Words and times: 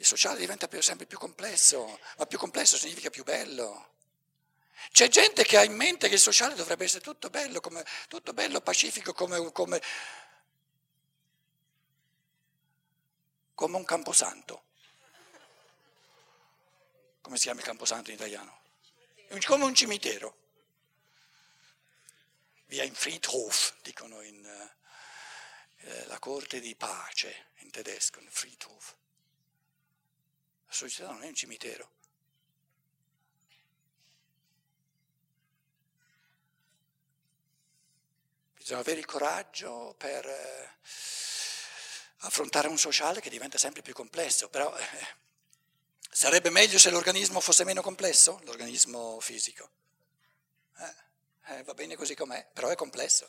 Il 0.00 0.06
sociale 0.06 0.38
diventa 0.38 0.66
sempre 0.80 1.04
più 1.04 1.18
complesso, 1.18 2.00
ma 2.16 2.24
più 2.24 2.38
complesso 2.38 2.78
significa 2.78 3.10
più 3.10 3.22
bello. 3.22 3.96
C'è 4.92 5.08
gente 5.08 5.44
che 5.44 5.58
ha 5.58 5.62
in 5.62 5.74
mente 5.74 6.08
che 6.08 6.14
il 6.14 6.20
sociale 6.20 6.54
dovrebbe 6.54 6.84
essere 6.84 7.02
tutto 7.02 7.28
bello, 7.28 7.60
come, 7.60 7.84
tutto 8.08 8.32
bello, 8.32 8.62
pacifico, 8.62 9.12
come, 9.12 9.52
come, 9.52 9.82
come 13.54 13.76
un 13.76 13.84
camposanto. 13.84 14.64
Come 17.20 17.36
si 17.36 17.42
chiama 17.42 17.60
il 17.60 17.66
camposanto 17.66 18.08
in 18.08 18.16
italiano? 18.16 18.62
Come 19.44 19.64
un 19.64 19.74
cimitero. 19.74 20.38
Via 22.68 22.84
in 22.84 22.94
Friedhof, 22.94 23.74
dicono 23.82 24.22
in 24.22 24.46
eh, 25.76 26.06
la 26.06 26.18
corte 26.18 26.58
di 26.58 26.74
pace 26.74 27.48
in 27.56 27.70
tedesco, 27.70 28.18
in 28.20 28.30
Friedhof. 28.30 28.96
La 30.70 30.76
società 30.76 31.10
non 31.10 31.24
è 31.24 31.26
un 31.26 31.34
cimitero. 31.34 31.90
Bisogna 38.56 38.78
avere 38.78 39.00
il 39.00 39.04
coraggio 39.04 39.96
per 39.98 40.24
eh, 40.24 40.70
affrontare 42.18 42.68
un 42.68 42.78
sociale 42.78 43.20
che 43.20 43.28
diventa 43.28 43.58
sempre 43.58 43.82
più 43.82 43.92
complesso, 43.92 44.48
però 44.48 44.72
eh, 44.76 44.86
sarebbe 46.08 46.50
meglio 46.50 46.78
se 46.78 46.90
l'organismo 46.90 47.40
fosse 47.40 47.64
meno 47.64 47.82
complesso, 47.82 48.38
l'organismo 48.44 49.18
fisico. 49.18 49.68
Eh, 50.78 51.54
eh 51.56 51.62
va 51.64 51.74
bene 51.74 51.96
così 51.96 52.14
com'è, 52.14 52.48
però 52.52 52.68
è 52.68 52.76
complesso. 52.76 53.28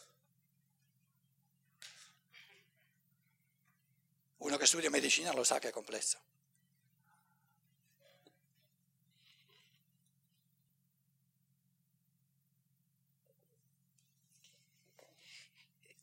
Uno 4.37 4.57
che 4.57 4.67
studia 4.67 4.91
medicina 4.91 5.33
lo 5.33 5.43
sa 5.43 5.57
che 5.57 5.69
è 5.69 5.71
complesso. 5.71 6.30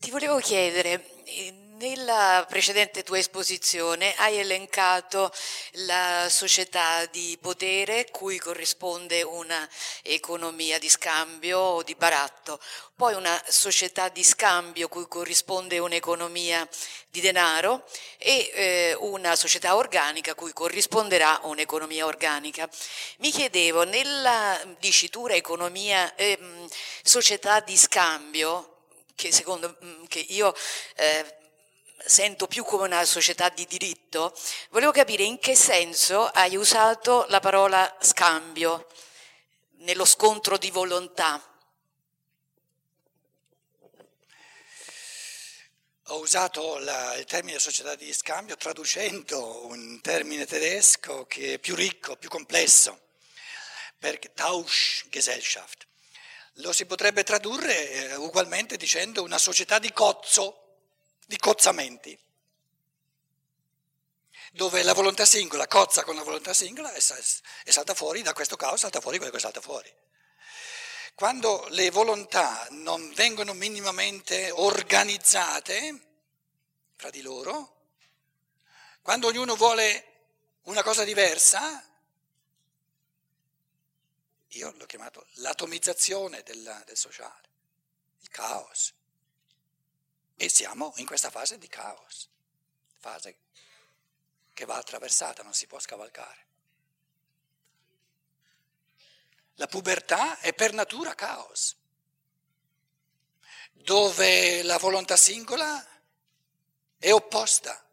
Ti 0.01 0.13
volevo 0.13 0.39
chiedere, 0.39 1.05
nella 1.79 2.47
precedente 2.49 3.03
tua 3.03 3.19
esposizione 3.19 4.15
hai 4.17 4.39
elencato 4.39 5.33
la 5.87 6.29
società 6.31 7.05
di 7.07 7.37
potere 7.41 8.09
cui 8.13 8.39
corrisponde 8.39 9.23
un'economia 9.23 10.79
di 10.79 10.89
scambio 10.89 11.59
o 11.59 11.83
di 11.83 11.97
baratto, 11.97 12.61
poi 12.95 13.15
una 13.15 13.43
società 13.49 14.09
di 14.09 14.23
scambio 14.23 14.89
cui 14.89 15.07
corrisponde 15.09 15.81
un'economia 15.81 16.67
di 17.11 17.21
denaro 17.21 17.85
e 18.19 18.51
eh, 18.55 18.97
una 19.01 19.35
società 19.35 19.75
organica 19.75 20.37
cui 20.37 20.53
corrisponderà 20.53 21.41
un'economia 21.43 22.07
organica. 22.07 22.69
Mi 23.19 23.33
chiedevo, 23.33 23.83
nella 23.83 24.61
dicitura 24.79 25.35
economia, 25.35 26.15
eh, 26.15 26.39
società 27.03 27.59
di 27.59 27.77
scambio, 27.77 28.78
che 29.19 29.33
secondo 29.33 29.77
mm, 29.85 30.05
che 30.05 30.21
io 30.21 30.55
eh, 30.95 31.37
sento 32.05 32.47
più 32.47 32.63
come 32.63 32.85
una 32.85 33.05
società 33.05 33.49
di 33.49 33.67
diritto, 33.67 34.33
volevo 34.71 34.93
capire 34.93 35.25
in 35.25 35.41
che 35.41 35.57
senso 35.57 36.27
hai 36.27 36.55
usato 36.55 37.27
la 37.29 37.41
parola 37.41 37.97
scambio 38.01 38.87
nello 39.79 40.05
scontro 40.05 40.57
di 40.57 40.71
volontà. 40.71 41.43
Ho 46.11 46.21
usato 46.21 46.79
la, 46.79 47.15
il 47.17 47.25
termine 47.25 47.59
società 47.59 47.97
di 47.97 48.13
scambio 48.13 48.57
traducendo 48.57 49.67
un 49.67 50.01
termine 50.01 50.47
tedesco 50.47 51.27
che 51.27 51.55
è 51.55 51.59
più 51.59 51.75
ricco, 51.75 52.15
più 52.15 52.29
complesso, 52.29 53.01
perché 53.99 54.33
Tauschgesellschaft. 54.33 55.87
Lo 56.61 56.73
si 56.73 56.87
potrebbe 56.87 57.25
tradurre 57.25 57.91
eh, 57.91 58.15
ugualmente 58.17 58.77
dicendo 58.77 59.23
una 59.23 59.39
società 59.39 59.79
di 59.79 59.93
cozzo 59.93 60.63
di 61.29 61.37
cozzamenti, 61.37 62.19
dove 64.53 64.83
la 64.83 64.95
volontà 64.95 65.27
singola 65.27 65.67
cozza 65.67 66.05
con 66.05 66.17
la 66.17 66.23
volontà 66.23 66.55
singola 66.55 66.91
e 66.95 67.01
salta 67.01 67.95
fuori, 67.95 68.23
da 68.23 68.33
questo 68.33 68.57
caos 68.57 68.81
salta 68.81 69.01
fuori 69.01 69.19
quello 69.19 69.33
che 69.33 69.39
salta 69.39 69.61
fuori. 69.61 69.93
Quando 71.15 71.67
le 71.71 71.91
volontà 71.91 72.67
non 72.71 73.13
vengono 73.13 73.53
minimamente 73.53 74.51
organizzate 74.51 76.01
fra 76.97 77.11
di 77.11 77.21
loro, 77.21 77.77
quando 79.03 79.27
ognuno 79.27 79.55
vuole 79.55 80.05
una 80.63 80.83
cosa 80.83 81.05
diversa, 81.05 81.88
io 84.53 84.73
l'ho 84.77 84.87
chiamato 84.87 85.27
l'atomizzazione 85.35 86.43
del, 86.43 86.83
del 86.87 86.97
sociale, 86.97 87.49
il 88.21 88.29
caos. 88.29 88.95
E 90.37 90.49
siamo 90.49 90.93
in 90.97 91.07
questa 91.07 91.31
fase 91.31 91.59
di 91.59 91.69
caos, 91.69 92.29
fase 92.99 93.39
che 94.55 94.65
va 94.65 94.77
attraversata, 94.77 95.43
non 95.43 95.53
si 95.53 95.67
può 95.67 95.79
scavalcare. 95.79 96.47
La 99.55 99.67
pubertà 99.67 100.39
è 100.39 100.55
per 100.55 100.73
natura 100.73 101.15
caos, 101.15 101.77
dove 103.73 104.63
la 104.63 104.79
volontà 104.79 105.17
singola 105.17 105.85
è 106.97 107.13
opposta 107.13 107.85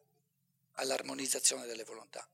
all'armonizzazione 0.73 1.65
delle 1.65 1.83
volontà. 1.83 2.27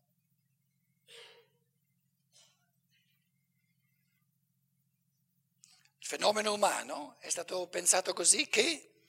Fenomeno 6.11 6.51
umano 6.51 7.15
è 7.19 7.29
stato 7.29 7.67
pensato 7.67 8.11
così 8.11 8.49
che 8.49 9.05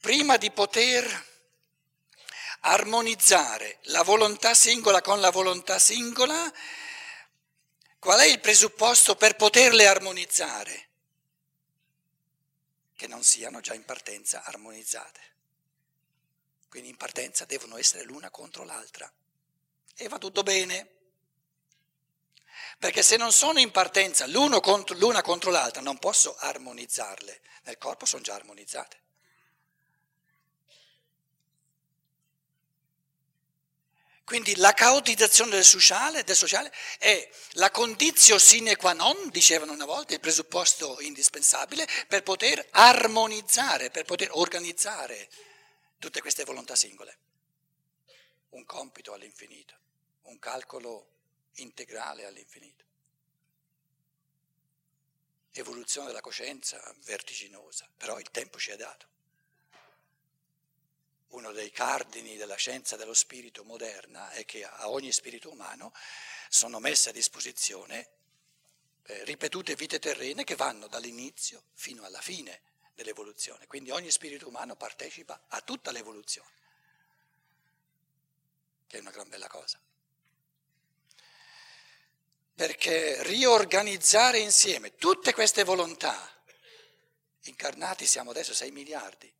prima 0.00 0.38
di 0.38 0.50
poter 0.50 1.26
armonizzare 2.60 3.76
la 3.82 4.02
volontà 4.02 4.54
singola 4.54 5.02
con 5.02 5.20
la 5.20 5.28
volontà 5.28 5.78
singola, 5.78 6.50
qual 7.98 8.20
è 8.20 8.24
il 8.24 8.40
presupposto 8.40 9.16
per 9.16 9.36
poterle 9.36 9.86
armonizzare? 9.86 10.88
Che 12.96 13.06
non 13.06 13.22
siano 13.22 13.60
già 13.60 13.74
in 13.74 13.84
partenza 13.84 14.42
armonizzate. 14.42 15.20
Quindi 16.70 16.88
in 16.88 16.96
partenza 16.96 17.44
devono 17.44 17.76
essere 17.76 18.04
l'una 18.04 18.30
contro 18.30 18.64
l'altra. 18.64 19.12
E 19.94 20.08
va 20.08 20.16
tutto 20.16 20.42
bene. 20.42 20.99
Perché 22.80 23.02
se 23.02 23.18
non 23.18 23.30
sono 23.30 23.58
in 23.58 23.70
partenza 23.70 24.24
contro, 24.62 24.96
l'una 24.96 25.20
contro 25.20 25.50
l'altra, 25.50 25.82
non 25.82 25.98
posso 25.98 26.34
armonizzarle. 26.34 27.42
Nel 27.64 27.76
corpo 27.76 28.06
sono 28.06 28.22
già 28.22 28.34
armonizzate. 28.34 28.98
Quindi 34.24 34.56
la 34.56 34.72
caotizzazione 34.72 35.50
del 35.50 35.64
sociale, 35.64 36.24
del 36.24 36.34
sociale, 36.36 36.72
è 36.98 37.30
la 37.54 37.70
condizio 37.70 38.38
sine 38.38 38.76
qua 38.76 38.94
non, 38.94 39.28
dicevano 39.28 39.72
una 39.72 39.84
volta, 39.84 40.14
il 40.14 40.20
presupposto 40.20 41.00
indispensabile 41.00 41.86
per 42.08 42.22
poter 42.22 42.66
armonizzare, 42.70 43.90
per 43.90 44.04
poter 44.04 44.30
organizzare 44.32 45.28
tutte 45.98 46.22
queste 46.22 46.44
volontà 46.44 46.74
singole. 46.74 47.18
Un 48.50 48.64
compito 48.64 49.12
all'infinito, 49.12 49.74
un 50.22 50.38
calcolo 50.38 51.08
integrale 51.54 52.24
all'infinito. 52.24 52.84
Evoluzione 55.52 56.06
della 56.06 56.20
coscienza 56.20 56.80
vertiginosa, 57.04 57.88
però 57.96 58.18
il 58.18 58.30
tempo 58.30 58.58
ci 58.58 58.70
è 58.70 58.76
dato 58.76 59.10
uno 61.30 61.52
dei 61.52 61.70
cardini 61.70 62.36
della 62.36 62.56
scienza 62.56 62.96
dello 62.96 63.14
spirito 63.14 63.62
moderna 63.64 64.30
è 64.30 64.44
che 64.44 64.64
a 64.64 64.88
ogni 64.88 65.12
spirito 65.12 65.50
umano 65.50 65.92
sono 66.48 66.80
messe 66.80 67.10
a 67.10 67.12
disposizione 67.12 68.08
eh, 69.04 69.24
ripetute 69.24 69.74
vite 69.74 69.98
terrene 69.98 70.44
che 70.44 70.56
vanno 70.56 70.86
dall'inizio 70.88 71.64
fino 71.74 72.04
alla 72.04 72.20
fine 72.20 72.62
dell'evoluzione. 72.94 73.66
Quindi 73.66 73.90
ogni 73.90 74.10
spirito 74.10 74.48
umano 74.48 74.74
partecipa 74.76 75.44
a 75.48 75.60
tutta 75.60 75.92
l'evoluzione, 75.92 76.52
che 78.86 78.98
è 78.98 79.00
una 79.00 79.10
gran 79.10 79.28
bella 79.28 79.48
cosa. 79.48 79.80
Perché 82.60 83.22
riorganizzare 83.22 84.38
insieme 84.38 84.94
tutte 84.96 85.32
queste 85.32 85.64
volontà, 85.64 86.14
incarnati 87.44 88.04
siamo 88.04 88.32
adesso 88.32 88.52
6 88.52 88.70
miliardi, 88.70 89.32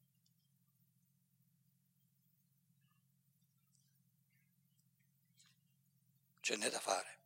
ce 6.41 6.57
n'è 6.57 6.71
da 6.71 6.81
fare. 6.81 7.19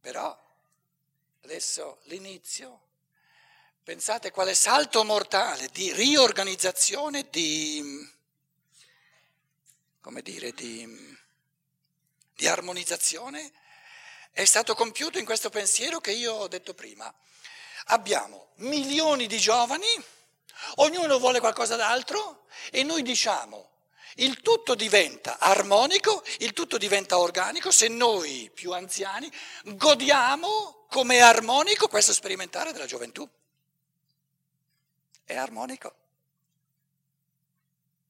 Però 0.00 0.40
adesso 1.40 1.98
l'inizio, 2.04 2.80
pensate 3.82 4.30
quale 4.30 4.54
salto 4.54 5.02
mortale 5.02 5.66
di 5.72 5.92
riorganizzazione, 5.92 7.28
di, 7.28 8.08
come 10.00 10.22
dire, 10.22 10.52
di, 10.52 11.16
di 12.34 12.46
armonizzazione 12.46 13.52
è 14.32 14.44
stato 14.44 14.74
compiuto 14.74 15.18
in 15.18 15.24
questo 15.24 15.50
pensiero 15.50 16.00
che 16.00 16.12
io 16.12 16.32
ho 16.32 16.48
detto 16.48 16.74
prima. 16.74 17.12
Abbiamo 17.86 18.50
milioni 18.56 19.26
di 19.26 19.38
giovani, 19.38 19.86
ognuno 20.76 21.18
vuole 21.18 21.40
qualcosa 21.40 21.76
d'altro 21.76 22.46
e 22.70 22.82
noi 22.82 23.02
diciamo 23.02 23.70
il 24.16 24.40
tutto 24.40 24.74
diventa 24.74 25.38
armonico, 25.38 26.24
il 26.38 26.52
tutto 26.52 26.78
diventa 26.78 27.18
organico 27.18 27.70
se 27.70 27.88
noi 27.88 28.50
più 28.52 28.72
anziani 28.72 29.30
godiamo 29.64 30.86
come 30.88 31.20
armonico 31.20 31.88
questo 31.88 32.12
sperimentare 32.12 32.72
della 32.72 32.86
gioventù. 32.86 33.28
È 35.24 35.36
armonico. 35.36 35.94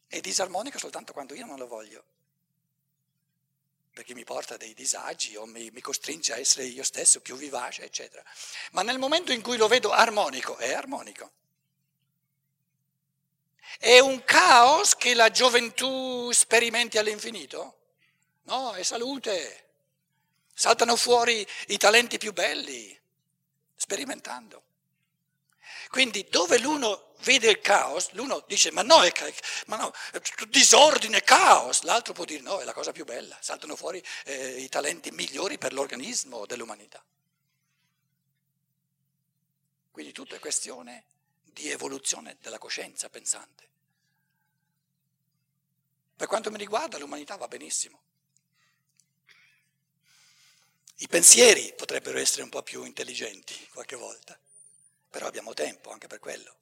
È 0.08 0.20
disarmonico 0.20 0.78
soltanto 0.78 1.12
quando 1.12 1.34
io 1.34 1.44
non 1.44 1.58
lo 1.58 1.66
voglio, 1.66 2.02
perché 3.93 4.14
mi 4.14 4.25
porta 4.25 4.56
dei 4.56 4.72
disagi 4.72 5.37
o 5.37 5.44
mi, 5.44 5.70
mi 5.70 5.81
costringe 5.82 6.32
a 6.32 6.38
essere 6.38 6.64
io 6.64 6.82
stesso 6.82 7.20
più 7.20 7.37
vivace, 7.37 7.82
eccetera. 7.82 8.25
Ma 8.72 8.82
nel 8.82 8.99
momento 8.99 9.32
in 9.32 9.43
cui 9.43 9.58
lo 9.58 9.69
vedo 9.69 9.90
armonico, 9.90 10.56
è 10.56 10.72
armonico. 10.72 11.32
È 13.78 13.99
un 13.99 14.25
caos 14.25 14.96
che 14.96 15.14
la 15.14 15.31
gioventù 15.31 16.31
sperimenti 16.32 16.96
all'infinito? 16.96 17.76
No, 18.44 18.72
è 18.72 18.82
salute. 18.82 19.66
Saltano 20.54 20.96
fuori 20.96 21.46
i 21.66 21.76
talenti 21.76 22.19
più 22.19 22.32
belli, 22.32 22.99
sperimentando. 23.76 24.62
Quindi 25.90 26.26
dove 26.31 26.58
l'uno 26.58 27.07
vede 27.20 27.50
il 27.50 27.60
caos, 27.60 28.10
l'uno 28.12 28.44
dice 28.46 28.70
ma 28.70 28.82
no, 28.82 29.02
è, 29.02 29.12
ma 29.66 29.76
no, 29.76 29.92
disordine, 30.48 31.22
caos, 31.22 31.82
l'altro 31.82 32.12
può 32.12 32.24
dire 32.24 32.42
no, 32.42 32.60
è 32.60 32.64
la 32.64 32.72
cosa 32.72 32.92
più 32.92 33.04
bella, 33.04 33.36
saltano 33.40 33.76
fuori 33.76 34.02
eh, 34.24 34.60
i 34.60 34.68
talenti 34.68 35.10
migliori 35.10 35.58
per 35.58 35.72
l'organismo 35.72 36.46
dell'umanità. 36.46 37.02
Quindi 39.90 40.12
tutto 40.12 40.34
è 40.36 40.38
questione 40.38 41.04
di 41.42 41.70
evoluzione 41.70 42.36
della 42.40 42.58
coscienza 42.58 43.08
pensante. 43.08 43.66
Per 46.14 46.26
quanto 46.26 46.50
mi 46.50 46.58
riguarda 46.58 46.98
l'umanità 46.98 47.36
va 47.36 47.48
benissimo. 47.48 48.02
I 51.00 51.06
pensieri 51.06 51.72
potrebbero 51.76 52.18
essere 52.18 52.42
un 52.42 52.48
po' 52.48 52.62
più 52.62 52.82
intelligenti 52.82 53.54
qualche 53.72 53.94
volta, 53.94 54.36
però 55.10 55.26
abbiamo 55.26 55.54
tempo 55.54 55.90
anche 55.90 56.08
per 56.08 56.18
quello. 56.18 56.56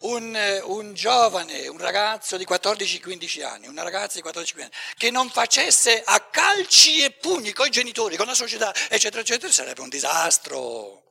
Un, 0.00 0.62
un, 0.64 0.94
giovane, 0.94 1.66
un 1.66 1.78
ragazzo 1.78 2.36
di 2.36 2.44
14-15 2.44 3.44
anni, 3.44 3.66
una 3.66 3.82
ragazza 3.82 4.20
di 4.20 4.28
14-15 4.28 4.60
anni, 4.60 4.70
che 4.96 5.10
non 5.10 5.28
facesse 5.28 6.02
a 6.04 6.20
calci 6.20 7.02
e 7.02 7.10
pugni 7.10 7.52
con 7.52 7.66
i 7.66 7.70
genitori, 7.70 8.16
con 8.16 8.26
la 8.26 8.34
società, 8.34 8.72
eccetera, 8.88 9.22
eccetera, 9.22 9.52
sarebbe 9.52 9.80
un 9.80 9.88
disastro. 9.88 11.02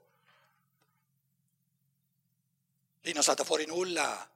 Lì 3.02 3.12
non 3.12 3.24
salta 3.24 3.44
fuori 3.44 3.66
nulla. 3.66 4.30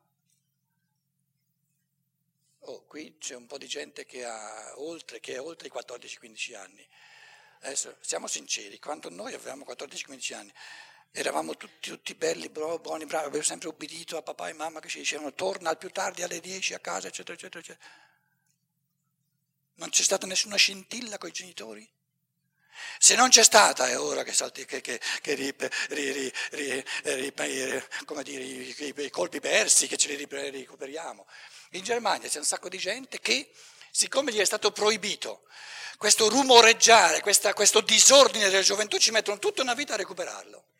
Oh, 2.65 2.83
qui 2.87 3.17
c'è 3.19 3.35
un 3.35 3.47
po' 3.47 3.57
di 3.57 3.67
gente 3.67 4.05
che, 4.05 4.25
ha 4.25 4.73
oltre, 4.75 5.19
che 5.19 5.35
è 5.35 5.41
oltre 5.41 5.67
i 5.67 5.71
14-15 5.73 6.55
anni. 6.55 6.87
Adesso 7.61 7.95
siamo 8.01 8.27
sinceri, 8.27 8.79
quando 8.79 9.09
noi 9.09 9.33
avevamo 9.33 9.65
14-15 9.65 10.33
anni 10.33 10.53
eravamo 11.11 11.57
tutti, 11.57 11.89
tutti 11.89 12.15
belli, 12.15 12.49
buoni, 12.49 13.05
bravi, 13.05 13.25
abbiamo 13.25 13.43
sempre 13.43 13.67
obbedito 13.67 14.17
a 14.17 14.21
papà 14.21 14.49
e 14.49 14.53
mamma 14.53 14.79
che 14.79 14.87
ci 14.87 14.99
dicevano 14.99 15.33
torna 15.33 15.69
al 15.69 15.77
più 15.77 15.89
tardi 15.89 16.23
alle 16.23 16.39
10 16.39 16.73
a 16.73 16.79
casa, 16.79 17.07
eccetera, 17.07 17.33
eccetera, 17.33 17.59
eccetera. 17.59 17.89
Non 19.75 19.89
c'è 19.89 20.03
stata 20.03 20.25
nessuna 20.25 20.55
scintilla 20.55 21.17
con 21.17 21.29
i 21.29 21.33
genitori? 21.33 21.89
Se 22.97 23.15
non 23.15 23.29
c'è 23.29 23.43
stata 23.43 23.89
è 23.89 23.99
ora 23.99 24.23
che, 24.23 24.33
salti, 24.33 24.65
che, 24.65 24.79
che, 24.81 24.99
che 25.21 25.33
ri, 25.33 25.53
ri, 25.89 26.33
ri, 26.51 27.83
come 28.05 28.23
dire, 28.23 28.43
i, 28.43 28.93
i, 28.95 29.09
colpi 29.09 29.39
persi, 29.39 29.87
che 29.87 29.97
ce 29.97 30.15
li 30.15 30.27
recuperiamo. 30.27 31.27
In 31.71 31.83
Germania 31.83 32.29
c'è 32.29 32.37
un 32.37 32.45
sacco 32.45 32.69
di 32.69 32.77
gente 32.77 33.19
che, 33.19 33.51
siccome 33.91 34.31
gli 34.31 34.39
è 34.39 34.45
stato 34.45 34.71
proibito 34.71 35.45
questo 35.97 36.29
rumoreggiare, 36.29 37.21
questa, 37.21 37.53
questo 37.53 37.81
disordine 37.81 38.49
della 38.49 38.63
gioventù, 38.63 38.97
ci 38.97 39.11
mettono 39.11 39.37
tutta 39.37 39.61
una 39.61 39.75
vita 39.75 39.93
a 39.93 39.97
recuperarlo. 39.97 40.70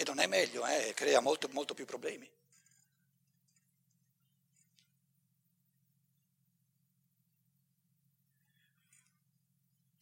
E 0.00 0.04
non 0.04 0.20
è 0.20 0.28
meglio, 0.28 0.64
eh, 0.64 0.94
crea 0.94 1.18
molto, 1.18 1.48
molto 1.50 1.74
più 1.74 1.84
problemi. 1.84 2.30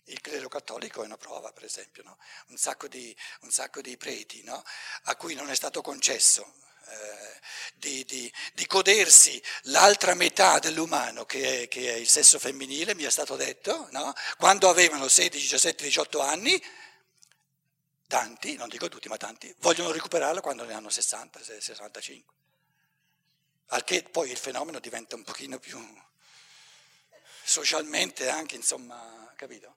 Il 0.05 0.21
clero 0.21 0.49
cattolico 0.49 1.03
è 1.03 1.07
una 1.07 1.17
prova, 1.17 1.51
per 1.51 1.65
esempio, 1.65 2.03
no? 2.03 2.19
un, 2.49 2.59
sacco 2.59 2.89
di, 2.89 3.17
un, 3.41 3.51
sacco 3.51 3.81
di, 3.81 3.97
preti 3.97 4.43
no? 4.43 4.63
a 5.05 5.17
cui 5.17 5.35
non 5.35 5.49
è 5.49 5.55
stato 5.55 5.81
concesso 5.81 6.43
eh, 6.89 7.41
di, 7.77 8.05
di, 8.05 8.31
di, 8.53 8.67
godersi 8.67 9.43
l'altra 9.63 10.13
metà 10.13 10.59
dell'umano 10.59 11.25
che 11.25 11.63
è, 11.63 11.69
che 11.69 11.95
è, 11.95 11.97
il 11.97 12.07
sesso 12.07 12.39
femminile, 12.39 12.95
mi 12.95 13.05
è 13.05 13.11
stato 13.11 13.35
detto, 13.35 13.89
no? 13.93 14.13
quando 14.37 14.69
avevano 14.69 15.09
16, 15.09 15.43
17, 15.43 15.85
18 15.85 16.21
anni, 16.21 16.63
tanti, 18.07 18.57
non 18.57 18.69
dico 18.69 18.89
tutti, 18.89 19.09
ma 19.09 19.17
tanti, 19.17 19.55
vogliono 19.59 19.91
recuperarlo 19.93 20.41
quando 20.41 20.65
ne 20.65 20.75
hanno 20.75 20.91
60, 20.91 21.43
65. 21.43 22.35
Al 23.71 23.85
che 23.85 24.03
poi 24.05 24.31
il 24.31 24.37
fenomeno 24.37 24.79
diventa 24.79 25.17
un 25.17 25.25
pochino 25.25 25.59
più 25.59 25.79
socialmente 27.43 28.29
anche, 28.29 28.55
insomma, 28.57 29.33
capito? 29.37 29.75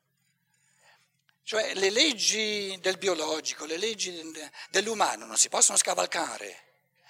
Cioè 1.44 1.74
le 1.74 1.90
leggi 1.90 2.78
del 2.80 2.98
biologico, 2.98 3.66
le 3.66 3.78
leggi 3.78 4.31
dell'umano 4.70 5.26
non 5.26 5.38
si 5.38 5.50
possono 5.50 5.78
scavalcare. 5.78 6.68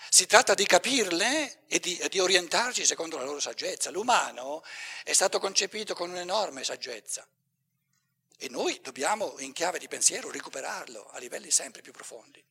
Si 0.10 0.26
tratta 0.26 0.54
di 0.54 0.66
capirle 0.66 1.66
e 1.68 1.80
di, 1.80 2.02
di, 2.10 2.20
orientarci 2.20 2.86
secondo 2.86 3.18
la 3.18 3.26
loro 3.26 3.42
saggezza. 3.42 3.92
L'umano 3.92 4.64
è 5.04 5.12
stato 5.12 5.40
concepito 5.40 5.94
con 5.94 6.10
un'enorme 6.10 6.64
saggezza 6.64 7.28
e 8.40 8.50
noi 8.50 8.80
dobbiamo 8.82 9.38
in 9.40 9.54
chiave 9.54 9.78
di 9.78 9.88
pensiero 9.88 10.32
recuperarlo 10.32 11.10
a 11.12 11.20
livelli 11.20 11.52
sempre 11.52 11.82
più 11.82 11.92
profondi. 11.92 12.44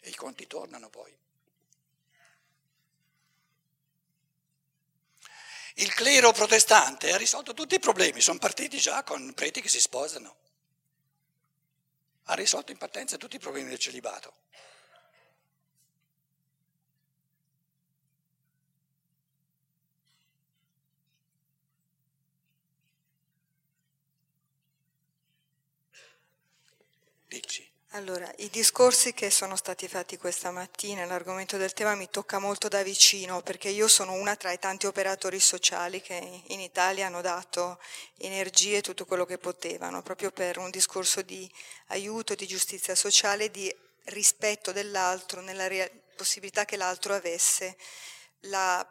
E 0.00 0.10
i 0.10 0.14
conti 0.14 0.46
tornano 0.46 0.90
poi. 0.90 1.16
Il 5.76 5.94
clero 5.94 6.32
protestante 6.32 7.12
ha 7.12 7.16
risolto 7.16 7.54
tutti 7.54 7.76
i 7.76 7.80
problemi, 7.80 8.20
sono 8.20 8.38
partiti 8.38 8.78
già 8.78 9.02
con 9.04 9.32
preti 9.32 9.62
che 9.62 9.70
si 9.70 9.80
sposano 9.80 10.36
ha 12.24 12.34
risolto 12.34 12.70
in 12.72 12.78
partenza 12.78 13.16
tutti 13.16 13.36
i 13.36 13.40
problemi 13.40 13.68
del 13.68 13.78
celibato. 13.78 14.34
Dici. 27.32 27.66
Allora, 27.94 28.30
i 28.38 28.50
discorsi 28.50 29.14
che 29.14 29.30
sono 29.30 29.56
stati 29.56 29.88
fatti 29.88 30.18
questa 30.18 30.50
mattina, 30.50 31.06
l'argomento 31.06 31.56
del 31.56 31.72
tema 31.72 31.94
mi 31.94 32.10
tocca 32.10 32.38
molto 32.38 32.68
da 32.68 32.82
vicino 32.82 33.40
perché 33.40 33.70
io 33.70 33.88
sono 33.88 34.12
una 34.12 34.36
tra 34.36 34.52
i 34.52 34.58
tanti 34.58 34.86
operatori 34.86 35.40
sociali 35.40 36.02
che 36.02 36.42
in 36.48 36.60
Italia 36.60 37.06
hanno 37.06 37.22
dato 37.22 37.78
energie 38.18 38.78
e 38.78 38.82
tutto 38.82 39.06
quello 39.06 39.24
che 39.24 39.38
potevano, 39.38 40.02
proprio 40.02 40.30
per 40.30 40.58
un 40.58 40.70
discorso 40.70 41.22
di 41.22 41.50
aiuto, 41.86 42.34
di 42.34 42.46
giustizia 42.46 42.94
sociale, 42.94 43.50
di 43.50 43.74
rispetto 44.04 44.72
dell'altro, 44.72 45.40
nella 45.40 45.68
possibilità 46.16 46.66
che 46.66 46.76
l'altro 46.76 47.14
avesse 47.14 47.78
la 48.40 48.86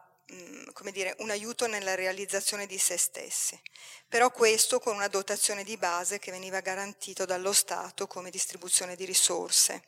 come 0.73 0.91
dire, 0.91 1.15
un 1.19 1.29
aiuto 1.29 1.67
nella 1.67 1.95
realizzazione 1.95 2.65
di 2.65 2.77
se 2.77 2.97
stessi. 2.97 3.59
Però 4.07 4.31
questo 4.31 4.79
con 4.79 4.95
una 4.95 5.07
dotazione 5.07 5.63
di 5.63 5.77
base 5.77 6.19
che 6.19 6.31
veniva 6.31 6.59
garantito 6.59 7.25
dallo 7.25 7.53
Stato 7.53 8.07
come 8.07 8.29
distribuzione 8.29 8.95
di 8.95 9.05
risorse. 9.05 9.83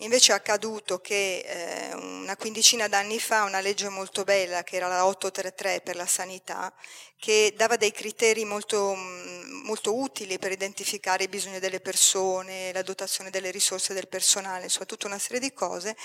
Invece 0.00 0.32
è 0.32 0.34
accaduto 0.34 1.00
che 1.00 1.38
eh, 1.38 1.94
una 1.94 2.36
quindicina 2.36 2.86
d'anni 2.86 3.18
fa 3.18 3.44
una 3.44 3.60
legge 3.60 3.88
molto 3.88 4.24
bella, 4.24 4.62
che 4.62 4.76
era 4.76 4.88
la 4.88 5.06
833 5.06 5.80
per 5.80 5.96
la 5.96 6.04
sanità, 6.04 6.70
che 7.18 7.54
dava 7.56 7.76
dei 7.76 7.92
criteri 7.92 8.44
molto, 8.44 8.94
mm, 8.94 9.64
molto 9.64 9.96
utili 9.96 10.38
per 10.38 10.52
identificare 10.52 11.24
i 11.24 11.28
bisogni 11.28 11.60
delle 11.60 11.80
persone, 11.80 12.72
la 12.74 12.82
dotazione 12.82 13.30
delle 13.30 13.50
risorse 13.50 13.94
del 13.94 14.06
personale, 14.06 14.64
insomma 14.64 14.84
tutta 14.84 15.06
una 15.06 15.18
serie 15.18 15.40
di 15.40 15.52
cose, 15.54 15.96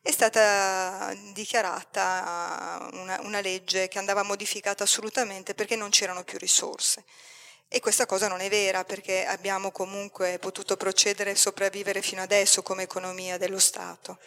è 0.00 0.12
stata 0.12 1.12
dichiarata 1.32 2.88
una, 2.92 3.18
una 3.22 3.40
legge 3.40 3.88
che 3.88 3.98
andava 3.98 4.22
modificata 4.22 4.84
assolutamente 4.84 5.54
perché 5.54 5.74
non 5.74 5.90
c'erano 5.90 6.22
più 6.22 6.38
risorse. 6.38 7.04
E 7.72 7.78
questa 7.78 8.04
cosa 8.04 8.26
non 8.26 8.40
è 8.40 8.48
vera 8.48 8.82
perché 8.82 9.24
abbiamo 9.24 9.70
comunque 9.70 10.40
potuto 10.40 10.76
procedere 10.76 11.30
e 11.30 11.36
sopravvivere 11.36 12.02
fino 12.02 12.20
adesso 12.20 12.62
come 12.62 12.82
economia 12.82 13.38
dello 13.38 13.60
Stato. 13.60 14.18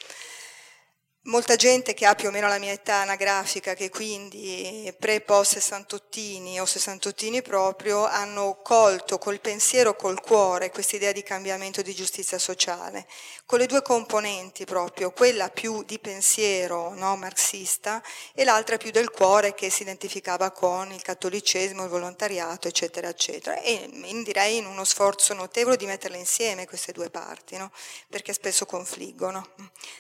Molta 1.24 1.56
gente 1.56 1.94
che 1.94 2.06
ha 2.06 2.16
più 2.16 2.28
o 2.28 2.32
meno 2.32 2.48
la 2.48 2.58
mia 2.58 2.72
età 2.72 2.96
anagrafica, 2.96 3.76
che 3.76 3.90
quindi 3.90 4.94
pre-post 5.00 5.54
sessantottini 5.54 6.60
o 6.60 6.66
sessantottini 6.66 7.42
proprio, 7.42 8.06
hanno 8.06 8.60
colto 8.62 9.18
col 9.18 9.40
pensiero, 9.40 9.96
col 9.96 10.20
cuore 10.20 10.72
questa 10.72 10.96
idea 10.98 11.12
di 11.12 11.24
cambiamento 11.24 11.82
di 11.82 11.94
giustizia 11.94 12.38
sociale, 12.38 13.08
con 13.46 13.60
le 13.60 13.68
due 13.68 13.82
componenti 13.82 14.66
proprio, 14.66 15.12
quella 15.12 15.50
più 15.50 15.84
di 15.84 16.00
pensiero 16.00 16.94
no, 16.94 17.16
marxista 17.16 18.02
e 18.34 18.44
l'altra 18.44 18.78
più 18.78 18.92
del 18.92 19.10
cuore 19.10 19.54
che 19.54 19.70
si 19.70 19.84
identificava 19.84 20.52
con 20.52 20.92
il 20.92 21.02
cattolicesimo, 21.02 21.84
il 21.84 21.90
volontariato, 21.90 22.68
eccetera, 22.68 23.08
eccetera. 23.08 23.60
E 23.62 23.90
direi 24.24 24.58
in 24.58 24.66
uno 24.66 24.84
sforzo 24.84 25.34
notevole 25.34 25.78
di 25.78 25.86
metterle 25.86 26.18
insieme 26.18 26.68
queste 26.68 26.92
due 26.92 27.10
parti, 27.10 27.58
no? 27.58 27.72
perché 28.10 28.34
spesso 28.34 28.66
confliggono. 28.66 29.52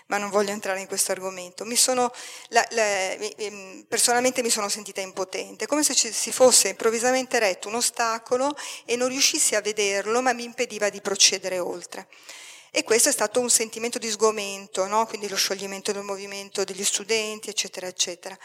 Ma 0.07 0.17
non 0.17 0.29
voglio 0.29 0.51
entrare 0.51 0.81
in 0.81 0.87
questo 0.87 1.12
argomento. 1.13 1.63
Mi 1.65 1.75
sono, 1.75 2.11
la, 2.49 2.65
la, 2.71 3.15
personalmente 3.87 4.41
mi 4.41 4.49
sono 4.49 4.69
sentita 4.69 5.01
impotente, 5.01 5.65
come 5.65 5.83
se 5.83 5.95
ci, 5.95 6.11
si 6.11 6.31
fosse 6.31 6.69
improvvisamente 6.69 7.39
retto 7.39 7.69
un 7.69 7.75
ostacolo 7.75 8.55
e 8.85 8.95
non 8.95 9.07
riuscissi 9.07 9.55
a 9.55 9.61
vederlo, 9.61 10.21
ma 10.21 10.33
mi 10.33 10.43
impediva 10.43 10.89
di 10.89 11.01
procedere 11.01 11.59
oltre. 11.59 12.07
E 12.71 12.83
questo 12.83 13.09
è 13.09 13.11
stato 13.11 13.39
un 13.39 13.49
sentimento 13.49 13.99
di 13.99 14.09
sgomento, 14.09 14.87
no? 14.87 15.05
quindi 15.05 15.29
lo 15.29 15.35
scioglimento 15.35 15.91
del 15.91 16.01
movimento 16.01 16.63
degli 16.63 16.83
studenti, 16.83 17.49
eccetera, 17.49 17.85
eccetera. 17.85 18.37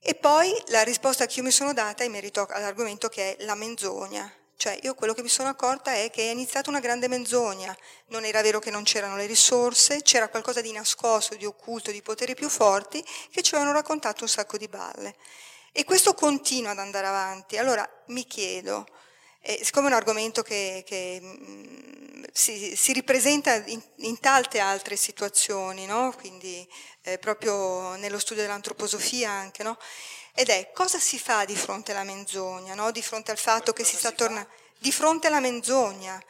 E 0.00 0.14
poi 0.14 0.54
la 0.66 0.82
risposta 0.82 1.26
che 1.26 1.40
io 1.40 1.42
mi 1.44 1.50
sono 1.50 1.72
data 1.72 2.04
in 2.04 2.12
merito 2.12 2.46
all'argomento 2.48 3.08
che 3.08 3.36
è 3.36 3.44
la 3.44 3.56
menzogna, 3.56 4.32
cioè 4.56 4.78
io 4.82 4.94
quello 4.94 5.12
che 5.12 5.22
mi 5.22 5.28
sono 5.28 5.48
accorta 5.48 5.92
è 5.92 6.10
che 6.10 6.28
è 6.28 6.32
iniziata 6.32 6.70
una 6.70 6.80
grande 6.80 7.08
menzogna, 7.08 7.76
non 8.06 8.24
era 8.24 8.40
vero 8.40 8.58
che 8.58 8.70
non 8.70 8.84
c'erano 8.84 9.16
le 9.16 9.26
risorse, 9.26 10.02
c'era 10.02 10.28
qualcosa 10.28 10.62
di 10.62 10.72
nascosto, 10.72 11.34
di 11.34 11.44
occulto, 11.44 11.90
di 11.90 12.00
poteri 12.00 12.34
più 12.34 12.48
forti 12.48 13.04
che 13.30 13.42
ci 13.42 13.54
avevano 13.54 13.76
raccontato 13.76 14.22
un 14.22 14.28
sacco 14.28 14.56
di 14.56 14.66
balle. 14.66 15.14
E 15.72 15.84
questo 15.84 16.14
continua 16.14 16.70
ad 16.70 16.78
andare 16.78 17.06
avanti. 17.06 17.58
Allora 17.58 17.86
mi 18.06 18.26
chiedo, 18.26 18.86
eh, 19.42 19.60
siccome 19.62 19.88
è 19.88 19.90
un 19.90 19.96
argomento 19.96 20.42
che, 20.42 20.82
che 20.86 21.18
mh, 21.20 21.26
mm, 21.26 22.22
si, 22.32 22.74
si, 22.74 22.92
ripresenta 22.94 23.54
in, 23.66 23.82
in, 23.96 24.18
tante 24.18 24.58
altre 24.58 24.96
situazioni, 24.96 25.84
no? 25.84 26.14
quindi 26.16 26.66
eh, 27.02 27.18
proprio 27.18 27.94
nello 27.96 28.18
studio 28.18 28.42
dell'antroposofia 28.42 29.30
anche, 29.30 29.62
no? 29.62 29.76
Ed 30.38 30.50
è 30.50 30.70
cosa 30.74 30.98
si 30.98 31.18
fa 31.18 31.46
di 31.46 31.56
fronte 31.56 31.92
alla 31.92 32.04
menzogna, 32.04 32.74
no? 32.74 32.90
di 32.90 33.00
fronte 33.00 33.30
al 33.30 33.38
fatto 33.38 33.72
che 33.72 33.84
si 33.84 33.96
sta 33.96 34.12
tornando, 34.12 34.50
di 34.78 34.92
fronte 34.92 35.28
alla 35.28 35.40
menzogna, 35.40 36.22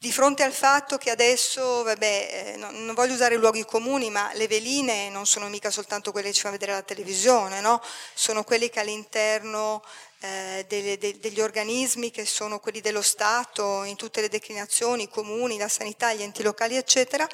di 0.00 0.10
fronte 0.10 0.42
al 0.42 0.54
fatto 0.54 0.96
che 0.96 1.10
adesso, 1.10 1.82
vabbè, 1.82 2.54
eh, 2.54 2.56
non, 2.56 2.82
non, 2.86 2.94
voglio 2.94 3.12
usare 3.12 3.36
luoghi 3.36 3.66
comuni, 3.66 4.08
ma 4.08 4.30
le 4.32 4.48
veline 4.48 5.10
non 5.10 5.26
sono 5.26 5.48
mica 5.48 5.70
soltanto 5.70 6.12
quelle 6.12 6.28
che 6.28 6.32
ci 6.32 6.40
fanno 6.40 6.54
vedere 6.54 6.72
alla 6.72 6.82
televisione, 6.82 7.60
no? 7.60 7.78
sono 8.14 8.42
quelle 8.42 8.70
che 8.70 8.80
all'interno 8.80 9.84
eh, 10.20 10.64
delle, 10.66 10.96
de, 10.96 11.18
degli 11.18 11.42
organismi 11.42 12.10
che 12.10 12.24
sono 12.24 12.58
quelli 12.58 12.80
dello 12.80 13.02
Stato, 13.02 13.84
in 13.84 13.96
tutte 13.96 14.22
le 14.22 14.30
declinazioni, 14.30 15.02
i 15.02 15.08
comuni, 15.10 15.58
la 15.58 15.68
sanità, 15.68 16.14
gli 16.14 16.22
enti 16.22 16.42
locali, 16.42 16.76
eccetera, 16.76 17.28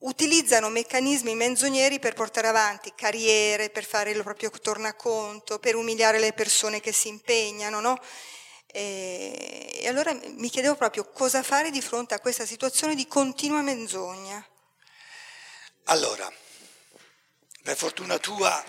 utilizzano 0.00 0.68
meccanismi 0.68 1.34
menzogneri 1.34 1.98
per 1.98 2.14
portare 2.14 2.48
avanti 2.48 2.92
carriere, 2.94 3.70
per 3.70 3.84
fare 3.84 4.10
il 4.10 4.22
proprio 4.22 4.50
tornaconto, 4.50 5.58
per 5.58 5.74
umiliare 5.74 6.18
le 6.18 6.32
persone 6.32 6.80
che 6.80 6.92
si 6.92 7.08
impegnano. 7.08 7.80
No? 7.80 7.98
E, 8.66 9.84
allora 9.86 10.12
mi 10.12 10.48
chiedevo 10.48 10.76
proprio 10.76 11.10
cosa 11.10 11.42
fare 11.42 11.70
di 11.70 11.80
fronte 11.80 12.14
a 12.14 12.20
questa 12.20 12.46
situazione 12.46 12.94
di 12.94 13.06
continua 13.06 13.60
menzogna. 13.62 14.44
Allora, 15.84 16.32
per 17.62 17.76
fortuna 17.76 18.18
tua 18.18 18.64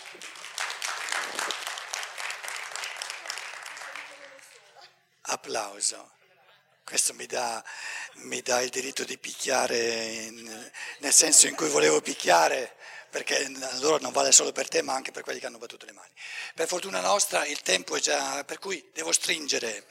applauso. 5.22 6.12
Questo 6.84 7.14
mi 7.14 7.26
dà, 7.26 7.64
mi 8.16 8.42
dà 8.42 8.62
il 8.62 8.70
diritto 8.70 9.04
di 9.04 9.18
picchiare 9.18 9.78
in, 9.78 10.72
nel 11.00 11.14
senso 11.14 11.48
in 11.48 11.56
cui 11.56 11.70
volevo 11.70 12.02
picchiare, 12.02 12.76
perché 13.10 13.44
allora 13.72 13.98
non 14.00 14.12
vale 14.12 14.32
solo 14.32 14.52
per 14.52 14.68
te 14.68 14.82
ma 14.82 14.94
anche 14.94 15.12
per 15.12 15.24
quelli 15.24 15.40
che 15.40 15.48
hanno 15.48 15.58
battuto 15.58 15.86
le 15.86 15.92
mani. 15.92 16.12
Per 16.56 16.68
fortuna 16.68 17.02
nostra 17.02 17.46
il 17.46 17.62
tempo 17.62 17.96
è 17.96 18.00
già, 18.00 18.44
per 18.44 18.60
cui 18.60 18.90
devo 18.94 19.12
stringere 19.12 19.86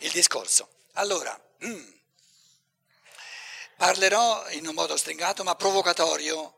il 0.00 0.10
discorso. 0.10 0.68
Allora, 0.94 1.38
mm, 1.64 1.90
parlerò 3.76 4.48
in 4.50 4.66
un 4.66 4.74
modo 4.74 4.96
stringato 4.96 5.44
ma 5.44 5.54
provocatorio, 5.54 6.54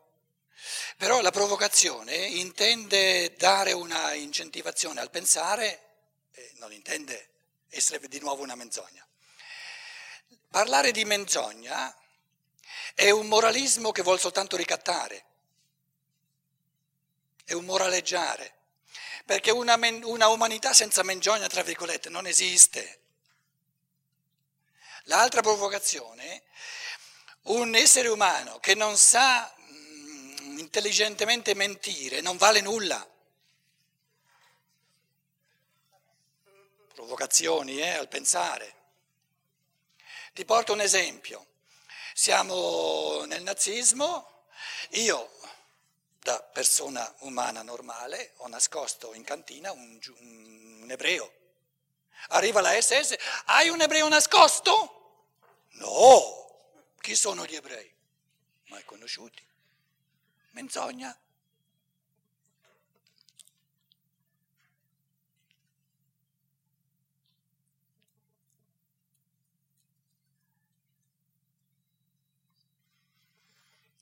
però 0.97 1.21
la 1.21 1.31
provocazione 1.31 2.15
intende 2.15 3.33
dare 3.35 3.71
una 3.71 4.13
incentivazione 4.13 5.01
al 5.01 5.09
pensare, 5.09 5.89
non 6.55 6.71
intende 6.71 7.29
essere 7.69 8.07
di 8.07 8.19
nuovo 8.19 8.43
una 8.43 8.55
menzogna. 8.55 9.05
Parlare 10.51 10.91
di 10.91 11.05
menzogna 11.05 11.95
è 12.93 13.09
un 13.09 13.27
moralismo 13.27 13.93
che 13.93 14.01
vuole 14.01 14.19
soltanto 14.19 14.57
ricattare, 14.57 15.25
è 17.45 17.53
un 17.53 17.63
moraleggiare, 17.63 18.53
perché 19.25 19.49
una, 19.51 19.79
una 20.03 20.27
umanità 20.27 20.73
senza 20.73 21.03
menzogna, 21.03 21.47
tra 21.47 21.63
virgolette, 21.63 22.09
non 22.09 22.27
esiste. 22.27 22.99
L'altra 25.03 25.39
provocazione, 25.39 26.43
un 27.43 27.73
essere 27.73 28.09
umano 28.09 28.59
che 28.59 28.75
non 28.75 28.97
sa 28.97 29.55
mm, 29.57 30.57
intelligentemente 30.59 31.53
mentire 31.53 32.19
non 32.19 32.35
vale 32.35 32.59
nulla. 32.59 33.09
Provocazioni 36.93 37.79
eh, 37.79 37.91
al 37.91 38.09
pensare. 38.09 38.79
Ti 40.33 40.45
porto 40.45 40.73
un 40.73 40.81
esempio. 40.81 41.45
Siamo 42.13 43.23
nel 43.25 43.43
nazismo, 43.43 44.45
io 44.91 45.29
da 46.19 46.41
persona 46.41 47.13
umana 47.19 47.63
normale 47.63 48.33
ho 48.37 48.47
nascosto 48.47 49.13
in 49.13 49.23
cantina 49.23 49.71
un, 49.71 49.99
un 50.19 50.87
ebreo. 50.89 51.39
Arriva 52.29 52.61
la 52.61 52.79
SS, 52.79 53.17
hai 53.45 53.69
un 53.69 53.81
ebreo 53.81 54.07
nascosto? 54.07 55.27
No, 55.71 56.93
chi 56.99 57.15
sono 57.15 57.45
gli 57.45 57.55
ebrei? 57.55 57.93
Mai 58.67 58.85
conosciuti. 58.85 59.45
Menzogna. 60.51 61.17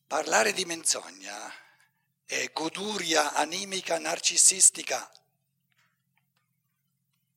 Parlare 0.09 0.53
di 0.53 0.65
menzogna 0.65 1.53
è 2.25 2.51
goduria 2.51 3.33
animica 3.33 3.99
narcisistica. 3.99 5.07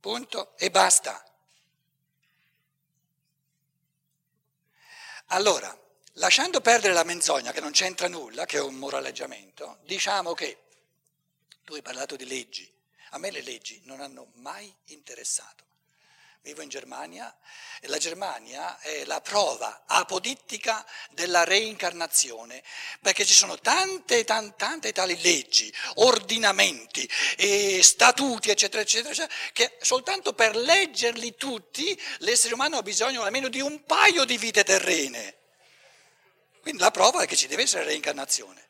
Punto 0.00 0.56
e 0.56 0.70
basta. 0.70 1.22
Allora, 5.26 5.78
lasciando 6.12 6.62
perdere 6.62 6.94
la 6.94 7.04
menzogna 7.04 7.52
che 7.52 7.60
non 7.60 7.72
c'entra 7.72 8.08
nulla, 8.08 8.46
che 8.46 8.56
è 8.56 8.62
un 8.62 8.76
moraleggiamento, 8.76 9.80
diciamo 9.82 10.32
che 10.32 10.62
tu 11.64 11.74
hai 11.74 11.82
parlato 11.82 12.16
di 12.16 12.24
leggi. 12.24 12.72
A 13.10 13.18
me 13.18 13.30
le 13.30 13.42
leggi 13.42 13.82
non 13.84 14.00
hanno 14.00 14.30
mai 14.36 14.74
interessato 14.84 15.71
vivo 16.42 16.62
in 16.62 16.68
Germania 16.68 17.34
e 17.80 17.86
la 17.86 17.98
Germania 17.98 18.78
è 18.80 19.04
la 19.04 19.20
prova 19.20 19.84
apodittica 19.86 20.84
della 21.10 21.44
reincarnazione, 21.44 22.62
perché 23.00 23.24
ci 23.24 23.32
sono 23.32 23.58
tante, 23.58 24.24
tante, 24.24 24.54
tante 24.56 24.92
tali 24.92 25.20
leggi, 25.20 25.72
ordinamenti 25.96 27.08
statuti, 27.80 28.50
eccetera, 28.50 28.82
eccetera, 28.82 29.10
eccetera, 29.10 29.34
che 29.52 29.76
soltanto 29.80 30.32
per 30.32 30.56
leggerli 30.56 31.36
tutti 31.36 32.00
l'essere 32.18 32.54
umano 32.54 32.78
ha 32.78 32.82
bisogno 32.82 33.22
almeno 33.22 33.48
di 33.48 33.60
un 33.60 33.84
paio 33.84 34.24
di 34.24 34.36
vite 34.36 34.64
terrene. 34.64 35.36
Quindi 36.60 36.80
la 36.80 36.90
prova 36.90 37.22
è 37.22 37.26
che 37.26 37.36
ci 37.36 37.46
deve 37.46 37.62
essere 37.62 37.84
reincarnazione. 37.84 38.68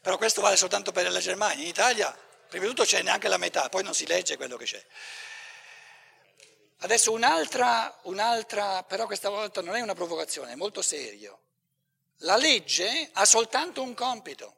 Però 0.00 0.16
questo 0.16 0.40
vale 0.40 0.56
soltanto 0.56 0.92
per 0.92 1.10
la 1.10 1.20
Germania, 1.20 1.62
in 1.62 1.68
Italia 1.68 2.30
Prima 2.52 2.66
di 2.66 2.70
tutto 2.72 2.84
c'è 2.84 3.00
neanche 3.00 3.28
la 3.28 3.38
metà, 3.38 3.70
poi 3.70 3.82
non 3.82 3.94
si 3.94 4.06
legge 4.06 4.36
quello 4.36 4.58
che 4.58 4.66
c'è. 4.66 4.86
Adesso 6.80 7.10
un'altra, 7.10 7.98
un'altra, 8.02 8.82
però 8.82 9.06
questa 9.06 9.30
volta 9.30 9.62
non 9.62 9.74
è 9.74 9.80
una 9.80 9.94
provocazione, 9.94 10.52
è 10.52 10.54
molto 10.54 10.82
serio. 10.82 11.40
La 12.18 12.36
legge 12.36 13.08
ha 13.14 13.24
soltanto 13.24 13.80
un 13.80 13.94
compito. 13.94 14.56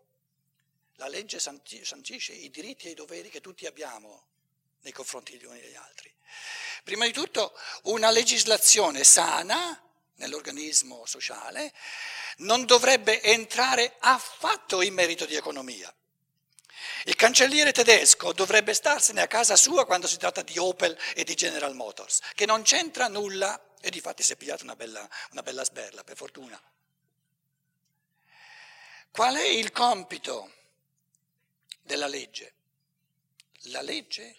La 0.97 1.07
legge 1.07 1.39
sancisce 1.39 2.33
i 2.33 2.51
diritti 2.51 2.89
e 2.89 2.91
i 2.91 2.95
doveri 2.95 3.31
che 3.31 3.41
tutti 3.41 3.65
abbiamo 3.65 4.27
nei 4.81 4.93
confronti 4.93 5.39
degli 5.39 5.45
uni 5.45 5.61
degli 5.61 5.77
altri. 5.77 6.13
Prima 6.83 7.07
di 7.07 7.13
tutto 7.13 7.57
una 7.85 8.11
legislazione 8.11 9.05
sana 9.05 9.81
nell'organismo 10.15 11.07
sociale 11.07 11.73
non 12.39 12.65
dovrebbe 12.65 13.23
entrare 13.23 13.95
affatto 14.01 14.83
in 14.83 14.95
merito 14.95 15.27
di 15.27 15.37
economia. 15.37 15.95
Il 17.07 17.17
cancelliere 17.17 17.73
tedesco 17.73 18.33
dovrebbe 18.33 18.73
starsene 18.73 19.21
a 19.21 19.27
casa 19.27 19.57
sua 19.57 19.85
quando 19.85 20.07
si 20.07 20.17
tratta 20.17 20.41
di 20.41 20.57
Opel 20.57 20.97
e 21.15 21.23
di 21.23 21.35
General 21.35 21.75
Motors, 21.75 22.21
che 22.35 22.47
non 22.47 22.63
c'entra 22.63 23.09
nulla 23.09 23.75
e 23.81 23.91
di 23.91 24.01
fatti 24.01 24.23
si 24.23 24.33
è 24.33 24.37
pigliato 24.37 24.65
una 24.65 24.75
bella, 24.75 25.07
una 25.33 25.43
bella 25.43 25.65
sberla, 25.65 26.03
per 26.03 26.17
fortuna. 26.17 26.59
Qual 29.11 29.35
è 29.37 29.45
il 29.45 29.71
compito 29.71 30.51
della 31.83 32.07
legge? 32.07 32.55
La 33.69 33.83
legge 33.83 34.37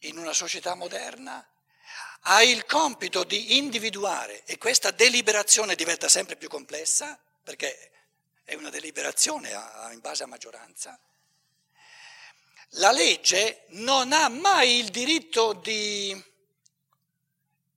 in 0.00 0.18
una 0.18 0.32
società 0.32 0.74
moderna 0.74 1.48
ha 2.22 2.42
il 2.42 2.66
compito 2.66 3.22
di 3.22 3.58
individuare 3.58 4.44
e 4.44 4.58
questa 4.58 4.90
deliberazione 4.90 5.76
diventa 5.76 6.08
sempre 6.08 6.34
più 6.34 6.48
complessa 6.48 7.16
perché 7.44 7.92
è 8.42 8.54
una 8.54 8.70
deliberazione 8.70 9.50
in 9.92 10.00
base 10.00 10.24
a 10.24 10.26
maggioranza 10.26 10.98
la 12.76 12.92
legge 12.92 13.64
non 13.68 14.12
ha 14.12 14.28
mai 14.28 14.78
il 14.78 14.88
diritto 14.88 15.52
di 15.52 16.30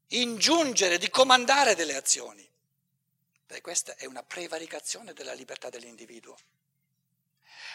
ingiungere, 0.10 0.98
di 0.98 1.10
comandare 1.10 1.76
delle 1.76 1.96
azioni. 1.96 2.48
Beh, 3.48 3.62
questa 3.62 3.96
è 3.96 4.06
una 4.06 4.24
prevaricazione 4.24 5.14
della 5.14 5.34
libertà 5.34 5.70
dell'individuo. 5.70 6.38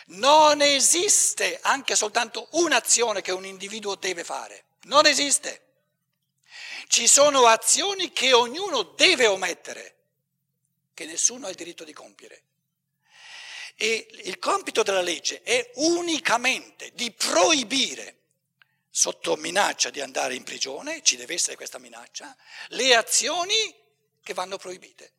Non 0.06 0.62
esiste 0.62 1.60
anche 1.62 1.94
soltanto 1.94 2.48
un'azione 2.52 3.20
che 3.20 3.32
un 3.32 3.44
individuo 3.44 3.94
deve 3.96 4.24
fare. 4.24 4.64
Non 4.82 5.06
esiste. 5.06 5.66
Ci 6.88 7.06
sono 7.06 7.46
azioni 7.46 8.12
che 8.12 8.32
ognuno 8.32 8.82
deve 8.82 9.26
omettere, 9.26 9.96
che 10.94 11.04
nessuno 11.04 11.46
ha 11.46 11.50
il 11.50 11.54
diritto 11.54 11.84
di 11.84 11.92
compiere. 11.92 12.42
E 13.82 14.08
il 14.24 14.38
compito 14.38 14.82
della 14.82 15.00
legge 15.00 15.40
è 15.40 15.70
unicamente 15.76 16.92
di 16.92 17.10
proibire, 17.12 18.18
sotto 18.90 19.36
minaccia 19.36 19.88
di 19.88 20.02
andare 20.02 20.34
in 20.34 20.42
prigione, 20.42 21.02
ci 21.02 21.16
deve 21.16 21.32
essere 21.32 21.56
questa 21.56 21.78
minaccia, 21.78 22.36
le 22.68 22.94
azioni 22.94 23.74
che 24.22 24.34
vanno 24.34 24.58
proibite. 24.58 25.14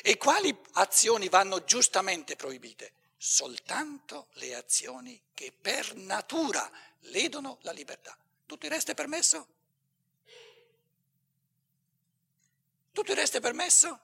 E 0.00 0.16
quali 0.16 0.58
azioni 0.72 1.28
vanno 1.28 1.62
giustamente 1.64 2.36
proibite? 2.36 2.92
Soltanto 3.18 4.28
le 4.36 4.54
azioni 4.54 5.20
che 5.34 5.52
per 5.52 5.94
natura 5.96 6.70
ledono 7.00 7.58
la 7.64 7.72
libertà. 7.72 8.16
Tutto 8.46 8.64
il 8.64 8.72
resto 8.72 8.92
è 8.92 8.94
permesso? 8.94 9.46
Tutto 12.92 13.10
il 13.10 13.16
resto 13.18 13.36
è 13.36 13.40
permesso? 13.40 14.00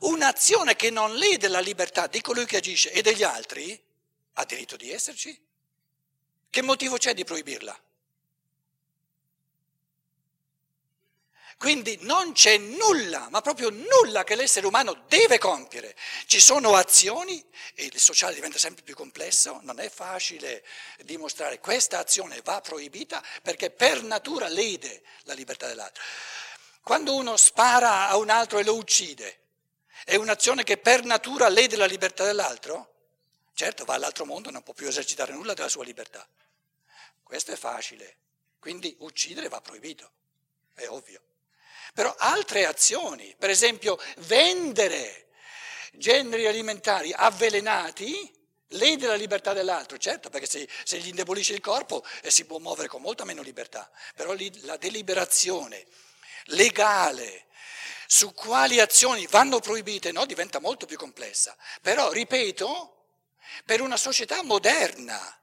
Un'azione 0.00 0.76
che 0.76 0.90
non 0.90 1.14
lede 1.14 1.48
la 1.48 1.60
libertà 1.60 2.06
di 2.06 2.20
colui 2.20 2.46
che 2.46 2.58
agisce 2.58 2.90
e 2.92 3.02
degli 3.02 3.22
altri 3.22 3.80
ha 4.34 4.44
diritto 4.44 4.76
di 4.76 4.90
esserci? 4.90 5.40
Che 6.50 6.62
motivo 6.62 6.96
c'è 6.96 7.14
di 7.14 7.24
proibirla? 7.24 7.80
Quindi 11.62 11.96
non 12.00 12.32
c'è 12.32 12.58
nulla, 12.58 13.28
ma 13.30 13.40
proprio 13.40 13.70
nulla 13.70 14.24
che 14.24 14.34
l'essere 14.34 14.66
umano 14.66 15.04
deve 15.06 15.38
compiere. 15.38 15.94
Ci 16.26 16.40
sono 16.40 16.74
azioni, 16.74 17.40
e 17.74 17.84
il 17.84 18.00
sociale 18.00 18.34
diventa 18.34 18.58
sempre 18.58 18.82
più 18.82 18.96
complesso, 18.96 19.60
non 19.62 19.78
è 19.78 19.88
facile 19.88 20.64
dimostrare 21.04 21.60
questa 21.60 22.00
azione 22.00 22.40
va 22.42 22.60
proibita 22.60 23.22
perché 23.42 23.70
per 23.70 24.02
natura 24.02 24.48
lede 24.48 25.02
la 25.22 25.34
libertà 25.34 25.68
dell'altro. 25.68 26.02
Quando 26.82 27.14
uno 27.14 27.36
spara 27.36 28.08
a 28.08 28.16
un 28.16 28.28
altro 28.28 28.58
e 28.58 28.64
lo 28.64 28.74
uccide, 28.74 29.41
è 30.04 30.16
un'azione 30.16 30.64
che 30.64 30.78
per 30.78 31.04
natura 31.04 31.48
lede 31.48 31.76
la 31.76 31.86
libertà 31.86 32.24
dell'altro? 32.24 32.90
Certo, 33.54 33.84
va 33.84 33.94
all'altro 33.94 34.24
mondo, 34.24 34.50
non 34.50 34.62
può 34.62 34.72
più 34.72 34.88
esercitare 34.88 35.32
nulla 35.32 35.54
della 35.54 35.68
sua 35.68 35.84
libertà. 35.84 36.26
Questo 37.22 37.52
è 37.52 37.56
facile, 37.56 38.16
quindi 38.58 38.94
uccidere 39.00 39.48
va 39.48 39.60
proibito, 39.60 40.10
è 40.74 40.86
ovvio. 40.88 41.20
Però 41.94 42.14
altre 42.18 42.64
azioni, 42.66 43.34
per 43.38 43.50
esempio 43.50 43.98
vendere 44.18 45.28
generi 45.92 46.46
alimentari 46.46 47.12
avvelenati, 47.14 48.30
lede 48.68 49.06
la 49.06 49.14
libertà 49.14 49.52
dell'altro, 49.52 49.98
certo, 49.98 50.30
perché 50.30 50.46
se, 50.46 50.68
se 50.84 50.98
gli 50.98 51.08
indebolisce 51.08 51.52
il 51.52 51.60
corpo 51.60 52.04
eh, 52.22 52.30
si 52.30 52.44
può 52.44 52.58
muovere 52.58 52.88
con 52.88 53.02
molta 53.02 53.24
meno 53.24 53.42
libertà, 53.42 53.90
però 54.14 54.32
lì, 54.32 54.60
la 54.62 54.76
deliberazione 54.76 55.86
legale 56.46 57.46
su 58.12 58.34
quali 58.34 58.78
azioni 58.78 59.26
vanno 59.26 59.58
proibite 59.58 60.12
no, 60.12 60.26
diventa 60.26 60.60
molto 60.60 60.84
più 60.84 60.98
complessa. 60.98 61.56
Però, 61.80 62.12
ripeto, 62.12 63.04
per 63.64 63.80
una 63.80 63.96
società 63.96 64.42
moderna, 64.42 65.40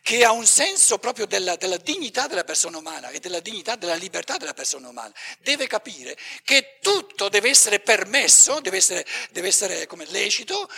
che 0.00 0.24
ha 0.24 0.30
un 0.30 0.46
senso 0.46 0.98
proprio 0.98 1.26
della, 1.26 1.56
della, 1.56 1.78
dignità 1.78 2.28
della 2.28 2.44
persona 2.44 2.78
umana 2.78 3.08
e 3.10 3.18
della 3.18 3.40
dignità 3.40 3.74
della 3.74 3.96
libertà 3.96 4.36
della 4.36 4.54
persona 4.54 4.88
umana, 4.88 5.12
deve 5.40 5.66
capire 5.66 6.16
che 6.44 6.78
tutto 6.80 7.28
deve 7.28 7.50
essere 7.50 7.80
permesso, 7.80 8.60
deve 8.60 8.76
essere, 8.76 9.04
deve 9.32 9.48
essere 9.48 9.86
come 9.88 10.06
lecito, 10.06 10.70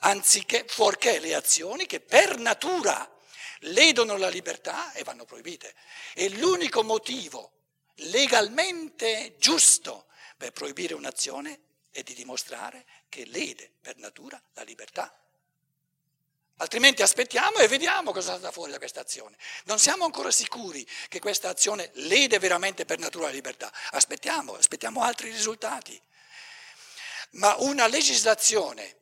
anziché 0.00 0.66
fuorché 0.68 1.18
le 1.18 1.34
azioni 1.34 1.86
che 1.86 2.00
per 2.00 2.36
natura 2.36 3.10
ledono 3.60 4.18
la 4.18 4.28
libertà 4.28 4.92
e 4.92 5.02
vanno 5.02 5.24
proibite. 5.24 5.74
E 6.12 6.28
l'unico 6.28 6.82
motivo 6.82 7.52
legalmente 7.94 9.34
giusto 9.38 10.07
per 10.38 10.52
proibire 10.52 10.94
un'azione 10.94 11.60
è 11.90 12.02
di 12.02 12.14
dimostrare 12.14 12.86
che 13.08 13.26
lede 13.26 13.70
per 13.80 13.96
natura 13.96 14.40
la 14.54 14.62
libertà. 14.62 15.12
Altrimenti 16.60 17.02
aspettiamo 17.02 17.58
e 17.58 17.68
vediamo 17.68 18.12
cosa 18.12 18.32
salta 18.32 18.50
fuori 18.50 18.72
da 18.72 18.78
questa 18.78 19.00
azione. 19.00 19.36
Non 19.64 19.78
siamo 19.78 20.04
ancora 20.04 20.30
sicuri 20.30 20.86
che 21.08 21.20
questa 21.20 21.48
azione 21.48 21.90
lede 21.94 22.38
veramente 22.38 22.84
per 22.84 22.98
natura 22.98 23.26
la 23.26 23.32
libertà. 23.32 23.72
Aspettiamo, 23.90 24.54
aspettiamo 24.54 25.02
altri 25.02 25.30
risultati. 25.30 26.00
Ma 27.32 27.54
una 27.58 27.86
legislazione 27.86 28.96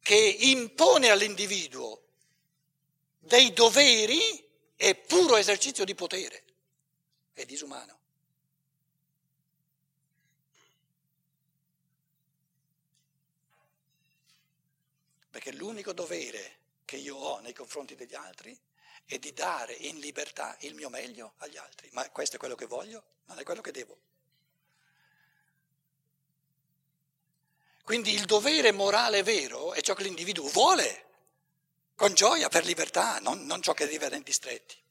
che 0.00 0.16
impone 0.16 1.10
all'individuo 1.10 2.02
dei 3.18 3.52
doveri 3.52 4.44
è 4.76 4.94
puro 4.94 5.36
esercizio 5.36 5.84
di 5.84 5.94
potere, 5.94 6.44
è 7.32 7.44
disumano. 7.44 7.98
Perché 15.36 15.52
l'unico 15.52 15.92
dovere 15.92 16.60
che 16.86 16.96
io 16.96 17.14
ho 17.14 17.40
nei 17.40 17.52
confronti 17.52 17.94
degli 17.94 18.14
altri 18.14 18.58
è 19.04 19.18
di 19.18 19.34
dare 19.34 19.74
in 19.74 19.98
libertà 19.98 20.56
il 20.60 20.74
mio 20.74 20.88
meglio 20.88 21.34
agli 21.40 21.58
altri. 21.58 21.90
Ma 21.92 22.08
questo 22.08 22.36
è 22.36 22.38
quello 22.38 22.54
che 22.54 22.64
voglio, 22.64 23.04
non 23.26 23.38
è 23.38 23.42
quello 23.42 23.60
che 23.60 23.70
devo. 23.70 23.98
Quindi 27.84 28.14
il 28.14 28.24
dovere 28.24 28.72
morale 28.72 29.22
vero 29.22 29.74
è 29.74 29.82
ciò 29.82 29.92
che 29.92 30.04
l'individuo 30.04 30.48
vuole, 30.48 31.04
con 31.96 32.14
gioia, 32.14 32.48
per 32.48 32.64
libertà, 32.64 33.18
non, 33.18 33.44
non 33.44 33.60
ciò 33.60 33.74
che 33.74 33.86
deve 33.86 34.06
a 34.06 34.08
denti 34.08 34.32
stretti. 34.32 34.82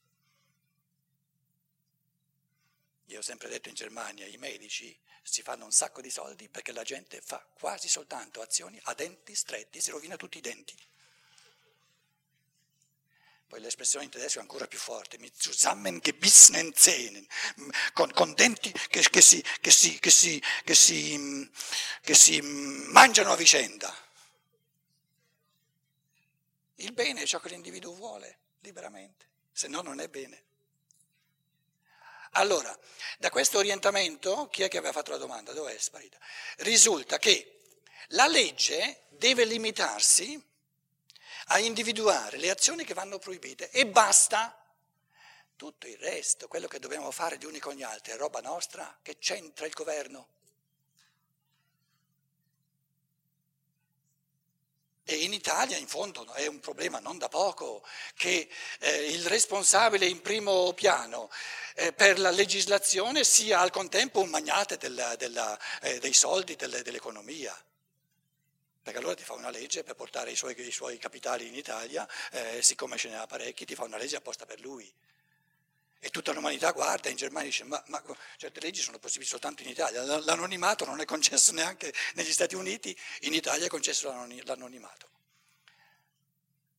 Io 3.06 3.18
ho 3.18 3.22
sempre 3.22 3.48
detto 3.48 3.68
in 3.68 3.74
Germania, 3.74 4.26
i 4.26 4.36
medici 4.36 4.96
si 5.22 5.42
fanno 5.42 5.64
un 5.64 5.72
sacco 5.72 6.00
di 6.00 6.10
soldi 6.10 6.48
perché 6.48 6.72
la 6.72 6.82
gente 6.82 7.20
fa 7.20 7.44
quasi 7.58 7.88
soltanto 7.88 8.40
azioni 8.40 8.78
a 8.84 8.94
denti 8.94 9.34
stretti, 9.34 9.80
si 9.80 9.90
rovina 9.90 10.16
tutti 10.16 10.38
i 10.38 10.40
denti. 10.40 10.76
Poi 13.46 13.60
l'espressione 13.60 14.04
in 14.04 14.10
tedesco 14.10 14.38
è 14.38 14.40
ancora 14.40 14.66
più 14.66 14.78
forte, 14.78 15.18
mit 15.18 15.32
zusammengebissenen 15.36 16.72
Zähnen, 16.74 17.24
con, 17.92 18.10
con 18.10 18.34
denti 18.34 18.72
che, 18.72 19.08
che, 19.08 19.20
si, 19.20 19.40
che, 19.60 19.70
si, 19.70 19.98
che, 20.00 20.10
si, 20.10 20.42
che, 20.64 20.74
si, 20.74 21.50
che 22.02 22.14
si 22.14 22.40
mangiano 22.40 23.30
a 23.30 23.36
vicenda. 23.36 23.94
Il 26.76 26.92
bene 26.92 27.22
è 27.22 27.26
ciò 27.26 27.38
che 27.38 27.50
l'individuo 27.50 27.94
vuole 27.94 28.38
liberamente, 28.60 29.28
se 29.52 29.68
no 29.68 29.80
non 29.80 30.00
è 30.00 30.08
bene. 30.08 30.45
Allora, 32.38 32.76
da 33.18 33.30
questo 33.30 33.56
orientamento, 33.56 34.48
chi 34.48 34.62
è 34.62 34.68
che 34.68 34.76
aveva 34.76 34.92
fatto 34.92 35.10
la 35.10 35.16
domanda? 35.16 35.52
Dove 35.52 35.74
è 35.74 35.78
sparita? 35.78 36.18
Risulta 36.58 37.18
che 37.18 37.60
la 38.08 38.26
legge 38.26 39.04
deve 39.08 39.44
limitarsi 39.44 40.42
a 41.46 41.58
individuare 41.58 42.36
le 42.36 42.50
azioni 42.50 42.84
che 42.84 42.92
vanno 42.92 43.18
proibite 43.18 43.70
e 43.70 43.86
basta. 43.86 44.54
Tutto 45.56 45.86
il 45.86 45.96
resto, 45.96 46.46
quello 46.48 46.68
che 46.68 46.78
dobbiamo 46.78 47.10
fare 47.10 47.38
di 47.38 47.46
uni 47.46 47.58
con 47.58 47.72
gli 47.72 47.82
altri, 47.82 48.12
è 48.12 48.16
roba 48.16 48.40
nostra 48.40 48.98
che 49.00 49.16
c'entra 49.18 49.64
il 49.64 49.72
governo. 49.72 50.28
E 55.08 55.22
in 55.22 55.32
Italia, 55.32 55.76
in 55.76 55.86
fondo, 55.86 56.26
è 56.32 56.48
un 56.48 56.58
problema 56.58 56.98
non 56.98 57.16
da 57.16 57.28
poco 57.28 57.86
che 58.16 58.48
eh, 58.80 59.12
il 59.12 59.24
responsabile 59.26 60.04
in 60.06 60.20
primo 60.20 60.72
piano 60.72 61.30
eh, 61.76 61.92
per 61.92 62.18
la 62.18 62.30
legislazione 62.30 63.22
sia 63.22 63.60
al 63.60 63.70
contempo 63.70 64.20
un 64.20 64.30
magnate 64.30 64.78
della, 64.78 65.14
della, 65.14 65.56
eh, 65.80 66.00
dei 66.00 66.12
soldi 66.12 66.56
delle, 66.56 66.82
dell'economia. 66.82 67.56
Perché 68.82 68.98
allora 68.98 69.14
ti 69.14 69.22
fa 69.22 69.34
una 69.34 69.50
legge 69.50 69.84
per 69.84 69.94
portare 69.94 70.32
i 70.32 70.36
suoi, 70.36 70.60
i 70.60 70.72
suoi 70.72 70.98
capitali 70.98 71.46
in 71.46 71.54
Italia, 71.54 72.08
eh, 72.32 72.60
siccome 72.60 72.96
ce 72.96 73.08
ne 73.08 73.18
ha 73.18 73.28
parecchi, 73.28 73.64
ti 73.64 73.76
fa 73.76 73.84
una 73.84 73.98
legge 73.98 74.16
apposta 74.16 74.44
per 74.44 74.58
lui. 74.60 74.92
E 75.98 76.10
tutta 76.10 76.32
l'umanità 76.32 76.72
guarda 76.72 77.08
in 77.08 77.16
Germania 77.16 77.48
e 77.48 77.50
dice 77.50 77.64
ma, 77.64 77.82
ma, 77.86 78.02
certe 78.36 78.60
leggi 78.60 78.80
sono 78.80 78.98
possibili 78.98 79.28
soltanto 79.28 79.62
in 79.62 79.70
Italia, 79.70 80.02
l'anonimato 80.20 80.84
non 80.84 81.00
è 81.00 81.04
concesso 81.04 81.52
neanche 81.52 81.92
negli 82.14 82.32
Stati 82.32 82.54
Uniti, 82.54 82.96
in 83.20 83.34
Italia 83.34 83.66
è 83.66 83.68
concesso 83.68 84.08
l'anonimato. 84.08 85.10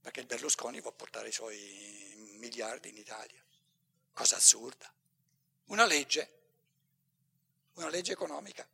Perché 0.02 0.22
il 0.22 0.26
Berlusconi 0.28 0.82
può 0.82 0.92
portare 0.92 1.30
i 1.30 1.34
suoi 1.34 2.36
miliardi 2.38 2.90
in 2.90 2.98
Italia. 2.98 3.44
Cosa 4.14 4.38
assurda. 4.38 4.92
Una 5.66 5.86
legge, 5.86 6.32
una 7.74 7.90
legge 7.90 8.14
economica. 8.14 8.68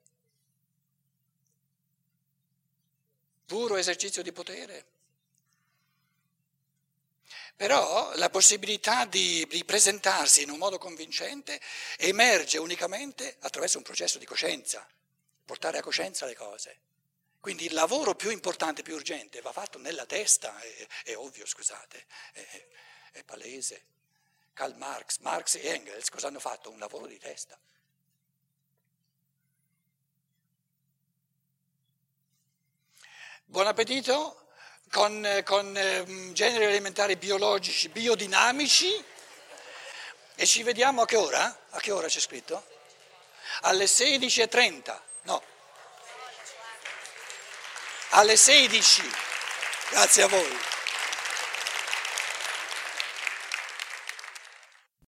Puro 3.46 3.76
esercizio 3.76 4.22
di 4.22 4.32
potere. 4.32 4.93
Però 7.56 8.14
la 8.16 8.30
possibilità 8.30 9.06
di, 9.06 9.46
di, 9.48 9.64
presentarsi 9.64 10.42
in 10.42 10.50
un 10.50 10.58
modo 10.58 10.78
convincente 10.78 11.62
emerge 11.98 12.58
unicamente 12.58 13.38
attraverso 13.42 13.78
un 13.78 13.84
processo 13.84 14.18
di 14.18 14.26
coscienza, 14.26 14.88
portare 15.46 15.78
a 15.78 15.82
coscienza 15.82 16.26
le 16.26 16.36
cose. 16.36 16.80
Quindi 17.40 17.66
il 17.66 17.74
lavoro 17.74 18.16
più 18.16 18.32
importante, 18.32 18.84
più 18.84 18.96
urgente, 18.96 19.42
va 19.42 19.52
fatto 19.52 19.78
nella 19.78 20.06
testa, 20.06 20.60
è, 20.60 20.88
è 21.04 21.16
ovvio, 21.16 21.46
scusate, 21.46 22.06
è, 22.34 22.68
è 23.12 23.24
palese. 23.24 23.86
Karl 24.54 24.76
Marx, 24.78 25.18
Marx 25.20 25.56
e 25.56 25.68
Engels 25.68 26.10
cosa 26.10 26.28
hanno 26.28 26.40
fatto? 26.40 26.70
Un 26.70 26.80
lavoro 26.80 27.06
di 27.06 27.18
testa. 27.18 27.58
Buon 33.46 33.68
appetito! 33.68 34.43
Con, 34.94 35.42
con 35.44 35.76
eh, 35.76 36.06
generi 36.34 36.66
alimentari 36.66 37.16
biologici, 37.16 37.90
biodinamici 37.90 39.04
e 40.36 40.46
ci 40.46 40.62
vediamo 40.62 41.02
a 41.02 41.06
che 41.06 41.16
ora? 41.16 41.58
A 41.72 41.80
che 41.80 41.92
ora 41.92 42.08
c'è 42.08 42.20
scritto? 42.20 42.64
Alle 43.62 43.86
16.30, 43.86 45.00
no, 45.24 45.42
alle 48.10 48.38
16. 48.38 49.02
Grazie 49.90 50.24
a 50.24 50.28
voi. 50.28 50.73